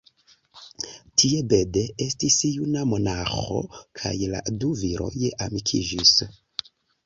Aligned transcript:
Tie 1.23 1.41
Bede 1.51 1.83
estis 2.07 2.39
juna 2.55 2.87
monaĥo, 2.93 3.61
kaj 4.03 4.17
la 4.35 4.43
du 4.65 4.73
viroj 4.83 5.13
amikiĝis. 5.49 6.19